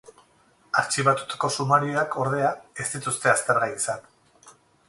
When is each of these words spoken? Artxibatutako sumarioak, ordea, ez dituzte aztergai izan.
Artxibatutako 0.81 1.51
sumarioak, 1.57 2.17
ordea, 2.25 2.51
ez 2.85 2.89
dituzte 2.97 3.33
aztergai 3.37 3.73
izan. 3.77 4.13